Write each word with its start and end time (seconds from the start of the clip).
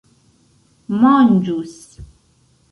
manĝus 1.03 1.77